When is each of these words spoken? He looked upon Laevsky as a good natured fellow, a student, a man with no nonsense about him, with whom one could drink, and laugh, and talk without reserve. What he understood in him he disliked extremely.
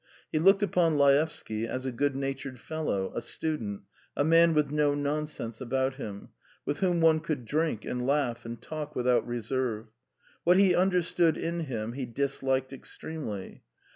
He 0.31 0.39
looked 0.39 0.63
upon 0.63 0.97
Laevsky 0.97 1.67
as 1.67 1.85
a 1.85 1.91
good 1.91 2.15
natured 2.15 2.59
fellow, 2.59 3.13
a 3.15 3.21
student, 3.21 3.83
a 4.17 4.23
man 4.23 4.55
with 4.55 4.71
no 4.71 4.95
nonsense 4.95 5.61
about 5.61 5.97
him, 5.97 6.29
with 6.65 6.79
whom 6.79 7.01
one 7.01 7.19
could 7.19 7.45
drink, 7.45 7.85
and 7.85 8.07
laugh, 8.07 8.43
and 8.43 8.59
talk 8.59 8.95
without 8.95 9.27
reserve. 9.27 9.89
What 10.43 10.57
he 10.57 10.73
understood 10.73 11.37
in 11.37 11.65
him 11.65 11.93
he 11.93 12.07
disliked 12.07 12.73
extremely. 12.73 13.61